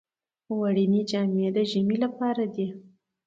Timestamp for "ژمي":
1.71-1.97